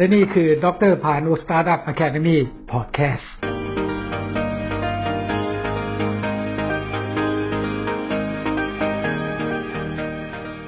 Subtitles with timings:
[0.00, 3.32] และนี่คือดรพานุ startup academy podcast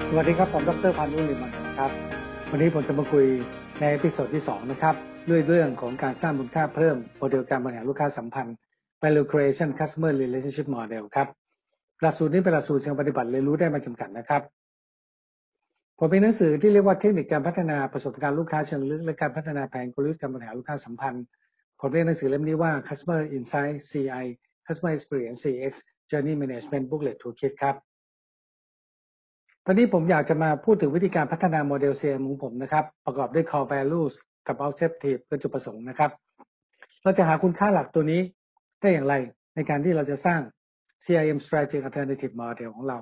[0.08, 1.90] สวัสดีครับ ผมดรพานุลิมันครับ
[2.50, 3.24] วันนี้ผมจะมาคุย
[3.80, 4.94] ใน episode ที่ 2 นะครับ
[5.30, 8.56] ด้วยเรื่องของการสร้างมูลค่าเพิ่มโมเดลการบริหารลูกค้าสัมพันธ์
[9.02, 11.28] value creation customer relationship model ครับ
[12.02, 14.42] หลักสูตรนี้เป็นหลักสูตรเชิงปฏิบัติเรียนรู้ได้ไม่จำกัดนะครับ
[15.98, 21.24] ผมมีหนังสือที่เรียกว่าเทคนิคการพัฒนาประสบการณ์ลูกค้าเชิงลึกและการพัฒนาแผนกลยุทธ์การบริหารลูกค้าสัมพันธ์
[21.80, 24.24] ผมเรียกหนังสือเล่มนี้ว่า Customer Insight CI
[24.66, 25.72] Customer Experience CX
[26.10, 27.76] Journey Management Booklet Toolkit ครับ
[29.66, 34.14] ตอนนี้ผมอยากจะมาพูดถึงวิธีการพัฒนาโมเดล CRM ของผมนะครับ ประกอบด้วย Core Values
[34.46, 36.10] กับ Objective คือจุดประสงค์นะครับ
[37.02, 38.20] เราจะหาคุณค่าหลักตัวนี้
[38.80, 39.14] ได้อย่างไร
[39.54, 40.40] ในการที่เราจะสร้าง
[41.04, 42.98] CRM Strategy Alternative Model ของเรา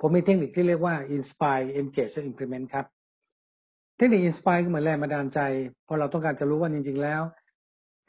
[0.00, 2.86] ผมมีเทคนิคที่เรียกว่า inspire engage และ implement ครับ
[3.96, 5.40] เทคนิค inspire ก็เหมือนแรงบันดาลใจ
[5.84, 7.22] เพราะเราต้องการจะรู้ว่าจริง ๆ แล้ว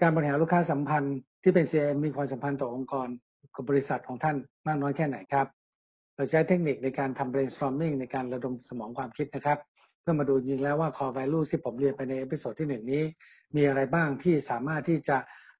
[0.02, 3.08] การบริหารลูกค้าสัมพันธ์ที่เป็น CRM มีความสัมพันธ์ต่อองค์กร
[3.56, 4.36] กับบริษัทของท่าน
[4.67, 5.48] มากน้อยแค่ไหนครับ
[6.16, 9.59] เราใช้เทคนิคในการทำ brainstorming ในการระดมสมองความคิดนะครับ
[10.02, 13.04] เพื่อมาดูจริงแล้วว่า core value ที่ผมเรียนไปใน episode ที่หนึ่งนี้
[13.56, 15.17] มีอะไรบ้างที่สามารถที่จะ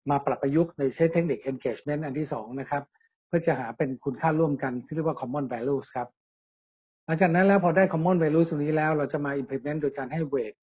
[0.10, 2.84] มาปรับประยุกต์ในใช้เทคนิค engagement อันที่สองนะครับ
[3.28, 6.08] เพื่อจะหาเป็นคุณค่าร่วมกันที่เรียกว่า common values ครับ
[7.10, 10.56] หลังจากนั้นแล้วพอได้ common value ตรงนี้แล้วเราจะมา implement โดยการให้ weight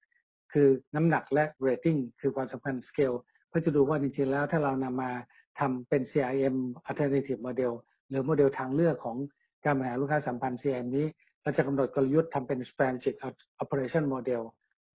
[0.53, 3.17] คือน้ำหนักและ rating คือความสำคัญ scale
[3.49, 5.11] เพื่อจะดูว่าจริงๆแล้วถ้าเรานำมา
[5.59, 6.55] ทำเป็น CRM
[6.89, 7.73] alternative model
[8.09, 9.17] หรือโมเดลทางเลือกของ
[9.65, 11.05] การบริหารลูกค้าสัมพันธ์ CRM นี้
[11.43, 13.15] เราจะกำหนดกลยุทธ์ทำเป็น strategic
[13.63, 14.41] operation model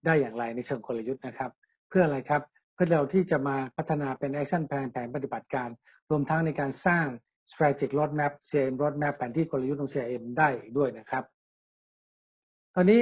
[0.05, 1.51] ได้อย่างไรในเชิงกลยุทธ์นะครับ
[1.89, 2.43] เพื่ออะไรครับ
[2.75, 5.69] เพื่อเราที่จะมาพัฒนาเป็น action plan แผนปฏิบัติการ
[6.11, 7.07] รวมทั้งในการสร้าง
[7.51, 11.25] strategic roadmap CRM roadmap แผนที่กลยุทธ์ของ CRM ได้ด้วยนะครับ
[12.75, 13.01] ตอนนี้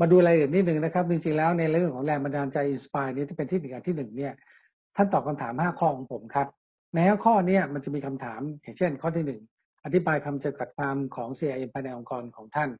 [0.00, 4.34] มาดูรายละเอียดนิดหนึ่งนะครับ จริงๆแล้วในเรื่องของแรงบันดาลใจ inspire นี้ที่เป็นที่หนึ่งที่หนึ่งเนี่ย
[4.96, 6.48] ท่านตอบคำถามห้าข้อของผมครับ
[6.94, 9.40] ในห้าข้อเนี้ยมันจะมีคำถามอย่างเช่น ข้อที่หนึ่ง
[9.84, 12.70] อธิบายคำจำกัดความของ CRM ภายในองค์กรของท่าน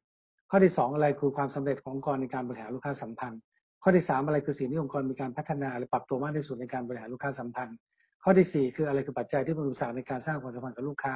[0.49, 3.39] ข้อที่สองอะไรคือความสำเร็จขององค์กรในการบริหารลูกค้าสัมพันธ์
[3.83, 7.77] ข้อที่สามอะไรคือสิ่งที่องค์กรมีการพัฒนาหรือปรับตัวมากที่สุดในการบริหารลูกค้าสัมพันธ์
[8.23, 11.15] ข้อที่สี่คืออะไรคือปัจจัยที่เป็นอุปสรรคในการสร้างความสัมพันธ์กับลูกค้า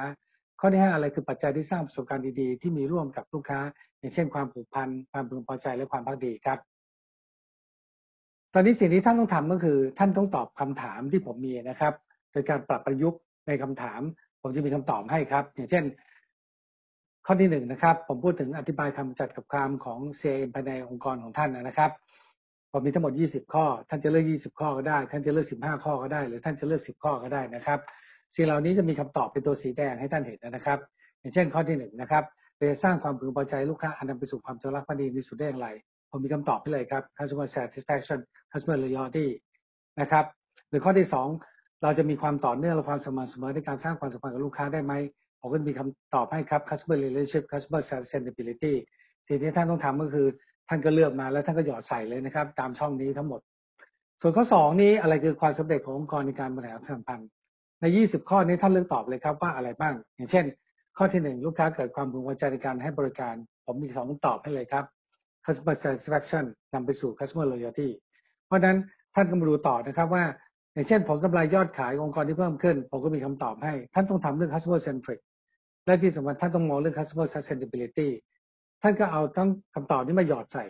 [0.60, 3.60] ข้อที่ห้าอะไรคือปัจจัยที่สร้างประสบการณ์ดีๆ ที่มีร่วมกับลูกค้า
[3.98, 6.58] อย่างเช่นความผูกพันความพึงพอใจและความพักดีครับ
[8.54, 11.94] ตอนนี้สิ่งที่ท่านต้องทำก็คือ ท่านต้องตอบคำถามที่ผมมีนะครับ
[12.32, 14.00] โดยการปรับประยุกต์ในคำถาม
[14.42, 15.84] ผมจะมีคำตอบให้ครับ อย่างเช่น
[17.26, 21.90] ข้อที่หนึ่งนะครับ ผมพูดถึงอธิบายคำจัดกับความของ CRM ภายในองค์กรของท่านนะครับ
[22.72, 27.80] ผมมีทั้งหมด 20 ข้อ ท่านจะเลือก 20 ข้อก็ได้ ท่านจะเลือก 15 ข้อก็ได้ หรือท่านจะเลือก 10 ข้อก็ได้นะครับ
[28.34, 30.78] สิ่งเหล่านี้จะมีคำตอบเป็นตัวสีแดงให้ท่านเห็นนะครับ
[31.20, 32.24] อย่างเช่นข้อที่หนึ่งนะครับ
[32.58, 35.68] จะสร้างความพึงพอใจลูกค้าอันนำไปสู่ความจงรักภักดีในสุดได้อย่างไร
[36.10, 38.18] ผมมีคำตอบให้เลยครับ customer satisfaction
[38.52, 39.26] customer loyalty
[40.00, 40.24] นะครับ
[40.68, 41.28] หรือข้อที่สอง
[41.82, 44.92] เราจะมีความต่อเนื่องและความสม่ำเสมอในการสร้างความสัมพันธ์กับลูกค้าได้ไหม
[45.40, 48.74] ผมก็มีคำตอบให้ครับ customer relationship customer sustainability
[49.28, 50.26] สิ่งที่ท่านต้องทำก็คือ
[50.68, 53.40] ท่านก็เลือกมาแล้วท่านก็หยอดใส่เลยนะครับ ตามช่องนี้ทั้งหมด
[54.20, 57.28] ส่วนข้อสองนี้อะไรคือความสำเร็จขององค์กรในการบริหารสัมพันธ์
[57.80, 60.44] ใน 20 ข้อนี้ท่านเลือกตอบเลยครับว่าอะไรบ้าง อย่างเช่น
[60.96, 63.34] ข้อที่หนึ่งลูกค้าเกิดความพึงพอใจในการให้บริการ
[63.66, 64.84] ผมมีสองตอบให้เลยครับ
[65.44, 66.44] customer satisfaction
[66.74, 67.88] นำไปสู่ customer loyalty
[68.46, 68.76] เพราะนั้น
[69.14, 70.24] ท่านก็มาดูต่อนะครับว่า
[70.72, 75.20] อย่างเช่น ผลกำไรยอดขายองค์กรที่เพิ่มขึ้น ผมก็มีคำตอบให้ ท่านต้องทำเรื่อง customer centric
[75.86, 78.08] และที่สำคัญท่านต้องมองเรื่อง customer sustainability
[78.82, 80.64] ท่านก็เอาทั้งคำตอบนี้มาหยอดใส่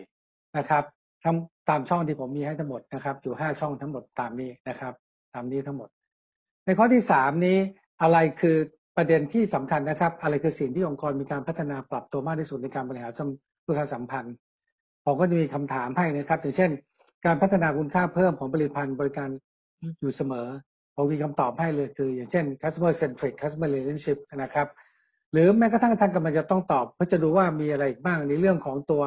[0.57, 0.83] นะครับ
[1.23, 4.93] ทำตามช่องที่ผมมีให้ทั้งหมดนะครับ อยู่ห้าช่องทั้งหมดตามนี้นะครับ
[5.33, 5.89] ตามนี้ทั้งหมด
[6.69, 7.57] ในข้อที่สามนี้
[8.01, 8.57] อะไรคือ
[8.97, 13.11] ประเด็นที่สำคัญนะครับ อะไรคือสิ่งที่องค์กรมีการพัฒนาปรับตัวมากที่สุดในการบริหาร
[13.65, 14.33] ลูกค้าสัมพันธ์
[15.05, 16.71] ผมก็จะมีคำถามให้นะครับอย่างเช่น
[17.25, 19.29] การพัฒนาคุณค่าเพิ่มของผลิตภัณฑ์บริการ
[19.99, 20.47] อยู่เสมอ
[20.95, 24.67] ผมมีคำตอบให้เลยคือ อย่างเช่น customer centric customer relationship นะครับ
[25.31, 29.03] หรือแม้กระทั่งท่านกำลังจะต้องตอบ เพื่อจะดูว่ามีอะไรบ้างในเรื่องของตัว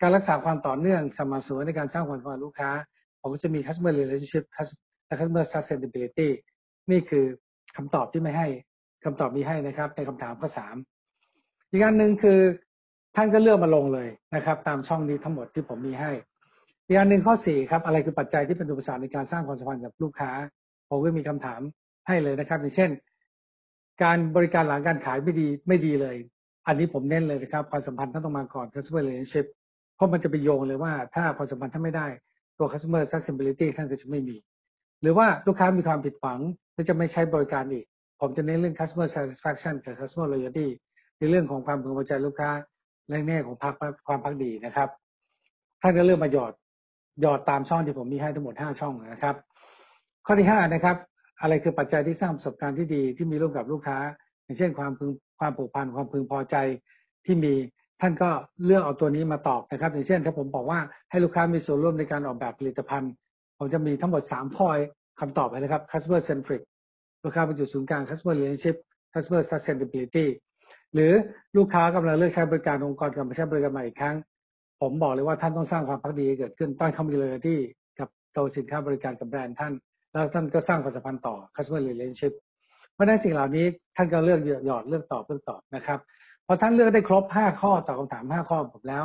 [0.00, 2.70] การรักษาความต่อเนื่องสม่ำเสมอในการสร้างความสัมพันธ์ลูกค้า
[3.20, 4.44] ผมก็จะมี customer relationship
[5.06, 6.30] และ customer sustainability
[6.90, 7.24] นี่คือ
[7.76, 8.48] คำตอบที่ไม่ให้
[9.04, 10.76] คำตอบมีให้นะครับ ในคำถามข้อสาม
[11.70, 12.40] อีกอันหนึ่งคือ
[13.16, 16.10] ท่านก็เลือกมาลงเลยนะครับ ตามช่องนี้ทั้งหมดที่ผมมีให้
[16.86, 20.30] อีกอันหนึ่งข้อสี่ครับ อะไรคือปัจจัยที่เป็นอุปสรรคในการสร้างความสัมพันธ์กับลูกค้า
[20.88, 21.60] ผมก็มีคำถาม
[22.06, 22.90] ให้เลยนะครับ อย่างเช่น
[24.02, 26.16] การบริการหลังการขายไม่ดีไม่ดีเลย
[26.66, 29.46] อันนี้ผมเน้นเลยนะครับความสัมพันธ์ท่านต้องมาก่อน customer relationship
[29.94, 32.06] เพราะมันจะไปโยงเลยว่า ถ้าความสัมพันธ์ท่านไม่ได้
[32.58, 34.36] ตัว customer sustainability ท่านก็จะไม่มี
[35.02, 36.40] หรือว่าลูกค้ามีความผิดหวัง
[36.76, 37.84] และจะไม่ใช้บริการอีก
[38.20, 40.66] ผมจะเน้นเรื่อง customer satisfaction กับ customer loyalty
[41.18, 42.50] ในเรื่องของความพึงพอใจลูกค้า
[43.08, 43.74] และแง่ของพัก
[44.06, 44.88] ความพักดีนะครับ
[45.82, 46.52] ท่านก็เริ่มมาหยอด
[47.20, 49.36] หยอดตามช่องที่ผมมีให้ทั้งหมดห้าช่องนะครับ
[50.26, 50.96] ข้อที่ห้านะครับ
[51.40, 53.98] อะไรคือปัจจัยที่สร้างประสบการณ์ที่ดีที่มีร่วมกับลูกค้า
[54.44, 56.56] อย่างเช่นความพึงความผูกพันความพึงพอใจ
[57.26, 57.54] ที่มี
[58.00, 58.30] ท่านก็
[58.64, 60.80] เลือกเอาตัวนี้มาตอบนะครับ อย่างเช่นถ้าผมบอกว่า
[61.10, 63.12] ให้ลูกค้ามีส่วนร่วมในการออกแบบผลิตภัณฑ์
[63.58, 64.68] ผมจะมีทั้งหมดสามข้อ
[65.20, 66.62] คำตอบเลยนะครับ customer centric
[67.24, 68.76] ลูกค้าเป็นจุดศูนย์กลาง customer relationship
[69.12, 70.26] customer sustainability
[70.94, 71.12] หรือ
[71.56, 74.16] ลูกค้ากำลังเลือกใช้บริการองค์กรกลับมาใช้บริการใหม่อีกครั้ง
[74.80, 77.58] ผมบอกเลยว่าท่านต้องสร้างความพักดีเกิดขึ้นตั้งทำเลยที่
[77.98, 79.72] กับตัวสินค้าบริการกับแบรนด์ท่าน
[80.12, 82.32] แล้วท่านก็สร้างความสัมพันธ์ต่อ customer relationship
[82.92, 83.66] เพราะนั้นสิ่งเหล่านี้
[83.96, 85.98] ท่านก็เลือกหยอดเลือกตอบเลือกตอบนะครับ
[86.46, 89.04] พอท่านเลือกได้ครบ 5 ข้อตอบคำถาม 5 ข้อผมแล้ว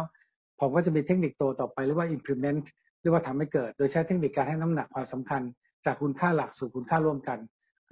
[0.59, 2.63] ผมก็จะมีเทคนิคตัวต่อไปเรียกว่า implement
[3.01, 5.41] เรียกว่าทำให้เกิด โดยใช้เทคนิคการให้น้ำหนักความสำคัญ
[5.85, 7.39] จากคุณค่าหลักสู่คุณค่าร่วมกัน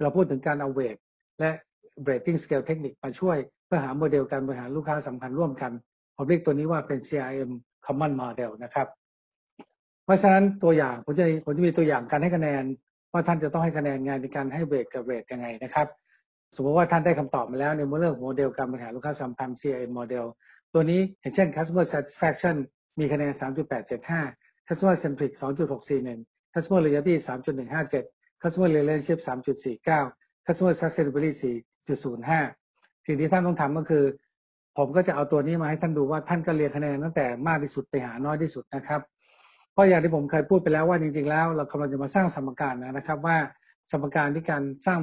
[0.02, 0.96] เราพูดถึงการเอาเวท
[1.40, 1.50] และ
[2.08, 5.72] rating scale เทคนิคมาช่วย เพื่อหาโมเดลการบริหารลูกค้าสัมพันธ์ร่วมกัน
[6.16, 7.50] ผมเรียกตัวนี้ว่าเป็น CRM
[7.86, 8.88] common model นะครับ
[10.04, 12.64] เพราะฉะนั้นตัวอย่างผมจะผมจะมีตัวอย่างการให้คะแนน
[13.12, 15.86] ว่าท่านจะต้องให้คะแนนงานในการให้เวทกับเรทยังไงนะครับ
[16.54, 20.24] สมมติว่าท่านได้คำตอบมาแล้วในเรื่องของโมเดลการบริหารลูกค้าสัมพันธ์ CRM โมเดล
[20.72, 22.56] ตัวนี้อย่างเช่น customer satisfaction
[22.98, 23.32] มีคะแนน
[24.00, 31.52] 3.875 customer centric 2.641 customer loyalty 3.157 customer relationship 3.49 customer sustainability
[31.88, 34.04] 4.05 สิ่งที่ท่านต้องทำก็คือ
[34.78, 39.00] ผมก็จะเอาตัวนี้มาให้ท่านดูว่าท่านก็เรียนคะแนนตั้งแต่มากที่สุดไปหาน้อยที่สุดนะครับ
[39.72, 43.36] เพราะอย่างที่ผมเคยพูดไปแล้วว่าจริงๆแล้ว เรากำลังจะมาสร้างสมการนะครับ ว่า
[43.90, 45.00] สมการที่การสร้าง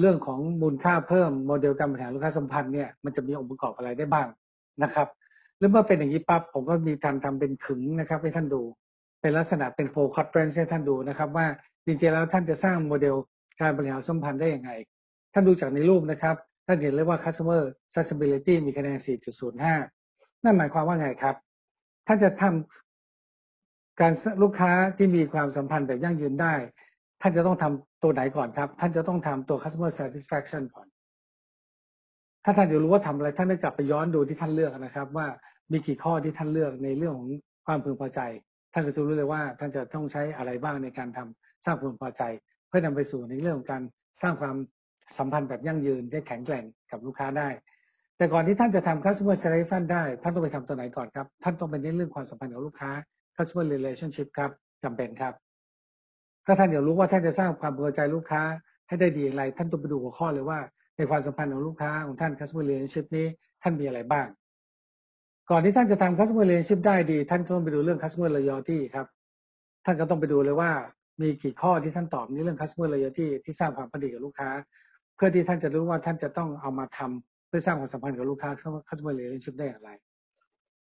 [0.00, 4.26] เรื่องของมูลค่าเพิ่มโมเดลการบริหารลูกค้าสัมพันธ์เนี่ยมันจะมีองค์ประกอบอะไรได้บ้าง
[4.82, 5.08] นะครับ
[5.58, 8.62] หรือเมื่อเป็นอย่างนี้ปั๊บผมก็มีการทำเป็นขึงนะครับ ให้ท่านดู
[9.20, 11.46] เป็นลักษณะเป็นโฟกัสเรนให้ท่านดูนะครับ ว่า
[11.86, 13.16] จริงๆแล้วท่านจะสร้างโมเดล
[13.60, 14.70] การบริหารสัมพันธ์ได้อย่างไง
[15.32, 16.36] ท่านดูจากในรูปนะครับ
[16.66, 17.60] ท่านเห็นเลยว่า customer
[17.94, 18.98] sustainability มีคะแนน
[19.72, 21.36] 4.05 นั่นหมายความว่าไงครับ
[22.06, 26.54] ท่านจะทำการลูกค้าที่มีความสัมพันธ์แบบยั่งยืนได้
[27.22, 30.86] ท่านจะต้องทำตัวไหนก่อนครับ ท่านจะต้องทำตัว customer satisfaction ก่อน
[32.44, 35.26] ถ้าท่านจะรู้ว่าทำอะไร ท่านได้กลับไปย้อนดูที่ท่านเลือกนะครับ ว่า
[35.72, 37.28] มีกี่ข้อที่ท่านเลือกในเรื่องของ
[37.66, 38.20] ความพึงพอใจ
[38.76, 42.22] ท่านก็จะรู้เลยว่าท่านจะต้องใช้อะไรบ้างในการทำสร้างความพอใจ
[42.68, 43.82] เพื่อนำไปสู่ในเรื่องของการ
[44.22, 44.56] สร้างความ
[45.18, 47.48] สัมพันธ์แบบยั่งยืนได้แข็งแกร่งกับลูกค้าได้
[48.16, 52.90] แต่ก่อนที่ท่านจะทำ customer satisfaction ได้ ท่านต้องไปทำตัวไหนก่อนครับ ท่านต้องไปเน้นเรื่องความสัมพันธ์กับลูกค้า
[53.36, 54.50] customer relationship ครับ
[54.84, 55.34] จำเป็นครับ
[56.46, 58.42] ถ้าท่านอยากรู้ว่าท่านจะสร้างความพอใจลูกค้า
[58.88, 60.58] ให้ได้ดีอย่างไร ท่านต้องไปดูหัวข้อเลยว่า
[60.96, 63.26] ในความสัมพันธ์ของลูกค้าของท่าน customer relationship นี้
[63.62, 64.26] ท่านมีอะไรบ้าง
[65.50, 69.06] ก่อนที่ท่านจะทำ customer relationship ได้ดี ท่านต้องไปดูเรื่อง customer loyalty ครับ
[69.84, 70.70] ท่านก็ต้องไปดูเลยว่า
[71.20, 74.50] มีกี่ข้อที่ท่านตอบในเรื่อง customer loyalty ที่สร้างความพอดีกับลูกค้า
[75.16, 78.50] เพื่อที่ท่านจะรู้ว่าท่านจะต้องเอามาทำเพื่อสร้างความสัมพันธ์กับลูกค้า
[78.88, 79.90] customer relationship ได้อย่างไร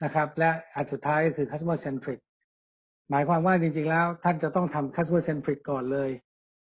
[0.04, 2.20] นะครับ และอันสุดท้ายก็คือ customer centric
[3.10, 6.10] หมายความว่าจริงๆแล้วท่านจะต้องทำ customer centric ก่อนเลย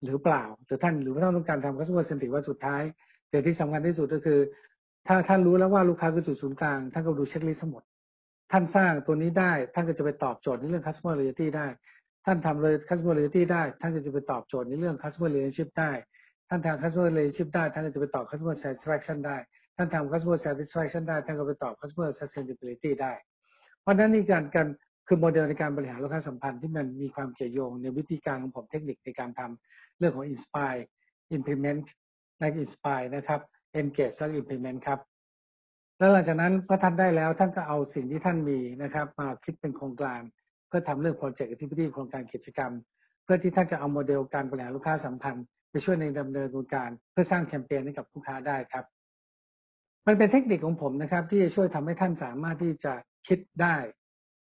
[0.05, 2.83] หรือเปล่าหรือท่านหรือว่าต้องการทำ customer centric ว่าสุดท้าย
[3.31, 4.41] แต่ที่สำคัญที่สุดก็คือ
[5.07, 7.83] ถ้าท่านรู้แล้วว่าลูกค้าคือจุดศูนย์กลางท่านก็ดูเช็คลิสต์ทั้งหมด
[8.53, 11.67] ท่านสร้างตัวนี้ได้ ท่านก็จะไปตอบโจทย์ในเรื่อง customer loyalty ได้
[12.25, 15.93] ท่านทำเลย customer loyalty ได้ ท่านก็จะไปตอบโจทย์ในเรื่อง customer relationship ได้
[16.49, 19.37] ท่านทำ customer relationship ได้ ท่านก็จะไปตอบ customer satisfaction ได้
[19.77, 23.13] ท่านทำ customer satisfaction ได้ ท่านก็ไปตอบ customer sustainability ได้
[23.83, 24.67] เพราะนั้นนี่การการ
[25.07, 30.83] คือโมเดลในการบริหารลูกค้าสัมพันธ์ที่มันมีความเกี่ยวโยงในวิธีการของผมเทคนิคในการทำเรื่องของ inspire
[31.37, 31.85] implement
[32.39, 33.41] และ inspire นะครับ
[33.81, 34.99] engage และ implement ครับ
[35.99, 40.21] แล้วหลังจากนั้นพอท่านได้แล้วท่านก็เอาสิ่งที่ท่านมีนะครับ มาคิดเป็นโครงการ
[40.69, 42.73] เพื่อทำเรื่อง project activity โครงการกิจกรรม
[43.25, 48.85] เพื่อที่ท่านจะเอาโมเดลการบริหารลูกค้าสัมพันธ์ไปช่วยในดำเนินการเพื่อสร้างแคมเปญให้กับลูกค้าได้ครับ
[50.07, 52.93] มันเป็นเทคนิคของผมนะครับ ที่จะช่วยทำให้ท่านสามารถที่จะ
[53.29, 53.77] คิดได้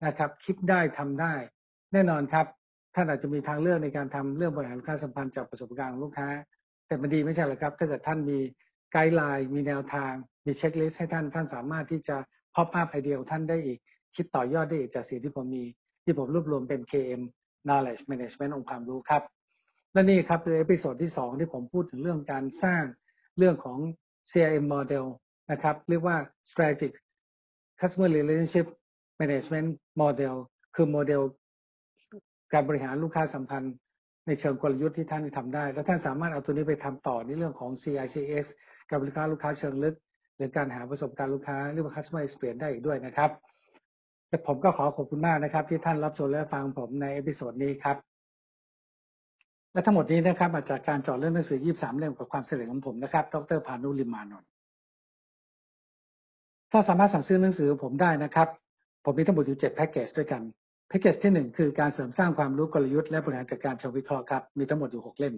[0.07, 1.35] นะครับ คิดได้ทำได้
[1.93, 2.47] แน่นอนครับ
[2.95, 6.29] ท่านอาจจะมีทางเลือกในการทำเรื่องบริหารลูกค้าสัมพันธ์จากประสบการณ์ของลูกค้า
[6.87, 8.39] แต่มันดีไม่ใช่หรอครับ ถ้าเกิดท่านมี
[8.93, 10.13] guideline มีแนวทาง
[10.45, 12.17] มี checklist ให้ท่าน ท่านสามารถที่จะ
[12.55, 13.79] pop up ไอเดียท่านได้อีก
[14.17, 15.65] คิดต่อยอดได้อีกจากสิ่งที่ผมมี
[16.05, 17.23] ที่ผมรวบรวมเป็น KM
[17.67, 19.23] knowledge management องค์ความรู้ครับ
[19.93, 22.83] และนี่ครับคือ episode ที่สองที่ผมพูดถึงเรื่องการสร้าง
[23.39, 23.79] เรื่องของ
[24.31, 25.05] CRM model
[25.51, 26.17] นะครับ เรียกว่า
[26.51, 26.93] strategic
[27.81, 28.67] customer relationship
[29.21, 29.69] management
[30.01, 30.35] model
[30.75, 31.23] คือโมเดล
[32.53, 33.75] การบริหารลูกค้าสัมพันธ์
[34.27, 38.47] ในเชิงกลยุทธ์ที่ท่านทำได้ แล้วท่านสามารถเอาตัวนี้ไปทำต่อในเรื่องของ CICS
[38.91, 39.95] กับบริการลูกค้าเชิงลึก
[40.41, 43.31] หรือการหาประสบการณ์ลูกค้าเรียกว่า customer experience ได้อีกด้วยนะครับ
[44.29, 47.97] แต่ผมก็ขอขอบคุณมากนะครับ ที่ท่านรับชมและฟังผมใน episode นี้ครับ
[49.73, 54.49] และทั้งหมดนี้นะครับมาจากการจอดเรื่องหนังสือ 23 เล่มกับความเสร็จของผมนะครับ ดรพานุลิมานนท์
[56.73, 58.49] ถ้าสามารถสั่งซื้อหนังสือผมได้นะครับ
[59.05, 60.43] ผมมีทั้งหมดอยู่เจ็ดแพ็กเกจด้วยกัน
[60.89, 65.35] แพ็กเกจที่ 1 คือการเสริมสร้างความรู้กลยุทธ์และบริหารจัดการเชิงวิเคราะห์ครับมีทั้งหมดอยู่ 6 เล่ม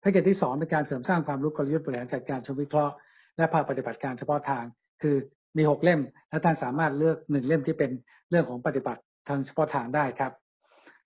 [0.00, 2.92] แพ็กเกจที่ 2 เป็นการเสริมสร้างความรู้กลยุทธ์บริหารจัดการเชิงวิเคราะห์
[3.38, 4.64] และภาคปฏิบัติการเฉพาะทาง
[5.02, 5.16] คือ
[5.56, 7.90] มี6เล่ม และท่านสามารถเลือก1เล่มที่เป็น
[8.30, 10.32] เรื่องของปฏิบัติทางเฉพาะทางได้ครับ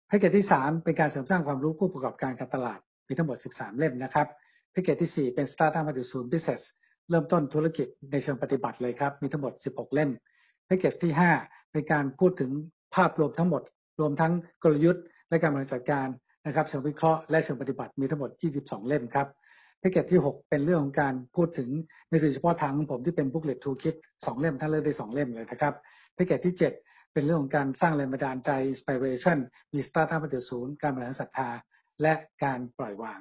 [0.06, 4.26] แพ็กเกจที่3เป็นการเสริมสร้างความรู้ผู้ประกอบการการตลาด มีทั้งหมด 13 เล่มนะครับ
[4.72, 6.62] แพ็กเกจที่4เป็น Startup มาถึงศูนย์ Business
[7.10, 10.10] เริ่มต้นธุรกิจในเชิงปฏิบัติเลยครับ มีทั้งหมด 16 เล่ม
[10.66, 11.12] แพ็กเกจที่
[11.42, 12.50] 5เป็นการพูดถึง
[12.94, 13.62] ภาพรวมทั้งหมด
[14.00, 16.08] รวมทั้งกลยุทธ์และการบริหารจัดการ
[16.46, 19.26] นะครับเชิงวิเคราะห์และเชิงปฏิบัติมีทั้งหมด 22 เล่มครับ
[19.82, 21.68] แพ็กเกจที่ 6 เป็นเรื่องของการพูดถึง
[22.10, 25.74] ในสื่อเฉพาะทางของผมที่เป็น booklet toolkit 2เล่มท่านเลือกได้2เล่มเลยนะครับ
[26.14, 29.38] แพ็กเกจที่ 7 เป็นเรื่องของการสร้างแรงบันดาลใจ inspiration
[29.72, 31.50] มี startup มาถึงศูนย์การบริหารศรัทธา
[32.02, 33.20] และการปล่อยวาง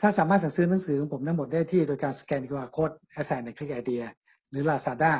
[0.00, 4.02] ถ้าสามารถสั่งซื้อหนังสือของผมทั้งหมดได้ที่โดยการสแกน QR code assign One Click Idea
[4.50, 5.12] หรือ Lazada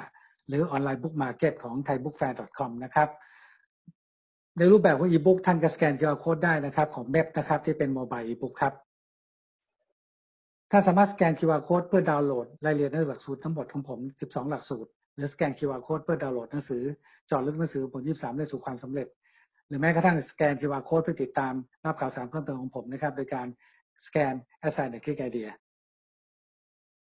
[0.48, 3.08] หรือ online book market ของ thaibookfair.com นะครับ
[4.58, 8.74] ในรูปแบบของอีบุ๊กท่านก็สแกน QR code ได้นะครับ ของเว็บนะครับที่เป็น mobile e-book ครับ
[10.70, 16.82] ท่านสามารถสแกน QR code เพื่อดาวน์โหลดรายละเอียดในหลักสูตรทั้งหมดของผม 12 หลักสูตร หรือสแกน QR code เพื่อดาวน์โหลดหนังสือ
[17.30, 19.08] จอดลึกหนังสือผล 23 ได้สู่ความสำเร็จ
[19.66, 23.46] หรือแม้กระทั่งสแกน QR code เพื่อติดตามรับข่าวสารเพิ่มเติมของผมนะครับ โดยการ
[24.06, 24.34] สแกน
[24.66, 25.48] Assign ในคลิกไอเดีย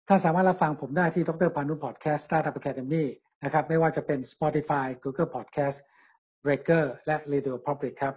[0.07, 3.03] ท่านสามารถรับฟังผมได้ที่ดรพานุพอดแคสต์ Startup Academy
[3.43, 5.77] นะครับ ไม่ว่าจะเป็น Spotify Google Podcast
[6.43, 8.15] Breaker และ Radio Public ครับ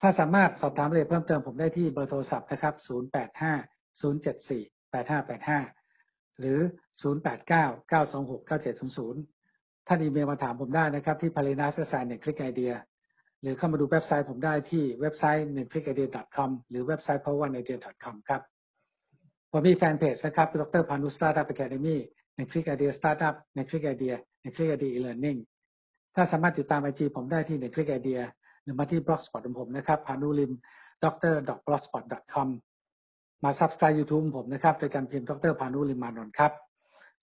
[0.00, 6.58] ถ้าสามารถสอบถามรายละเอียดเพิ่มเติมผมได้ที่เบอร์โทรศัพท์นะครับ 085 074 8585 หรือ
[7.02, 12.02] 089 926 9700 ท่านอีเมลมาถามผมได้นะครับ ที่ p a l i n a s s i g
[12.02, 12.72] n ในคลิกไอเดีย
[13.42, 18.42] หรือเข้ามาดูเว็บไซต์ผมได้ที่เว็บไซต์1 c l i c k i d e a com หรือเว็บไซต์ power idea com ครับ
[19.52, 22.00] ผมมีแฟนเพจนะครับ ดรพานุสตาร์ดัพแคเดมี่
[22.36, 25.38] ในคลิกไอเดียสตาร์ทอัพในคลิกไอเดียในคลิกไอเดียอีเลอร์นนิ่ง
[26.14, 28.20] ถ้าสามารถติดตามไอจีผมได้ที่ในคลิกไอเดีย
[28.62, 30.52] หรือมาที่บล็อกสปอตของผมนะครับพานุลิม
[31.04, 32.48] ดรดอกบล็อกสปอต com
[33.44, 36.52] มา subscribe YouTube ผมนะครับ โดยการพิมพ์ดรพานุลิมานนท์ครับ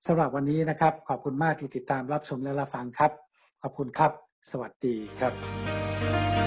[0.05, 3.11] สำหรับวันนี้นะครับ ขอบคุณมากที่ติดตามรับชมและรับฟังครับ
[3.61, 4.11] ขอบคุณครับ
[4.51, 6.44] สวัสดีครับ